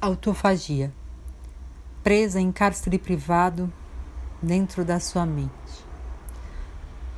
[0.00, 0.92] Autofagia.
[2.04, 3.72] Presa em cárcere privado
[4.40, 5.50] dentro da sua mente.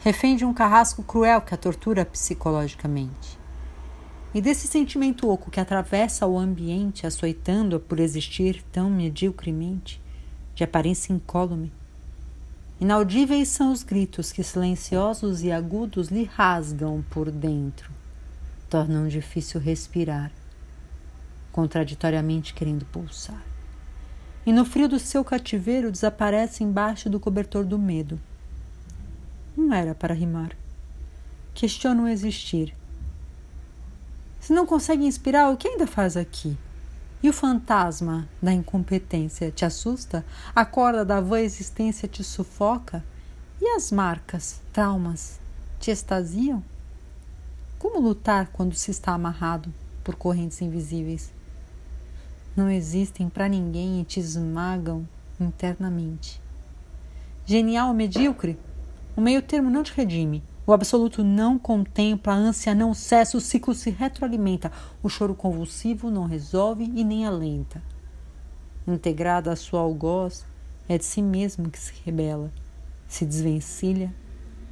[0.03, 3.39] Refém de um carrasco cruel que a tortura psicologicamente.
[4.33, 10.01] E desse sentimento oco que atravessa o ambiente, açoitando-a por existir tão mediocremente,
[10.55, 11.71] de aparência incólume.
[12.81, 17.91] Inaudíveis são os gritos que silenciosos e agudos lhe rasgam por dentro,
[18.71, 20.33] tornam difícil respirar
[21.53, 23.43] contraditoriamente querendo pulsar.
[24.45, 28.19] E no frio do seu cativeiro desaparece embaixo do cobertor do medo.
[29.57, 30.57] Não era para rimar.
[31.53, 32.75] Questiona o existir.
[34.41, 36.57] Se não consegue inspirar, o que ainda faz aqui?
[37.23, 40.25] E o fantasma da incompetência te assusta?
[40.55, 43.05] A corda da vã existência te sufoca?
[43.61, 45.39] E as marcas, traumas,
[45.79, 46.63] te extasiam?
[47.79, 51.31] Como lutar quando se está amarrado por correntes invisíveis?
[52.57, 55.09] Não existem para ninguém e te esmagam
[55.41, 56.41] internamente.
[57.47, 58.59] Genial ou medíocre?
[59.17, 60.43] O meio termo não te redime.
[60.67, 64.71] O absoluto não contempla, a ânsia não cessa, o ciclo se retroalimenta,
[65.03, 67.83] o choro convulsivo não resolve e nem alenta.
[68.87, 70.45] Integrada a sua algoz,
[70.89, 72.53] é de si mesmo que se rebela,
[73.09, 74.15] se desvencilha,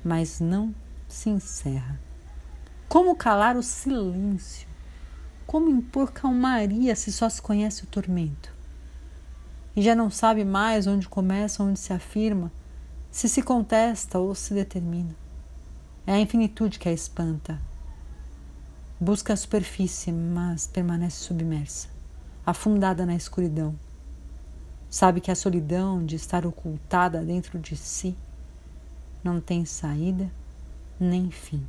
[0.04, 0.74] mas não
[1.08, 1.98] se encerra.
[2.88, 4.67] Como calar o silêncio?
[5.48, 8.52] Como impor calmaria se só se conhece o tormento?
[9.74, 12.52] E já não sabe mais onde começa, onde se afirma,
[13.10, 15.16] se se contesta ou se determina.
[16.06, 17.58] É a infinitude que a espanta.
[19.00, 21.88] Busca a superfície, mas permanece submersa,
[22.44, 23.74] afundada na escuridão.
[24.90, 28.14] Sabe que a solidão de estar ocultada dentro de si
[29.24, 30.30] não tem saída
[31.00, 31.66] nem fim.